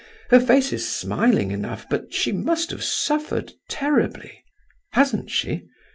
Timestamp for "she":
2.11-2.31, 5.29-5.67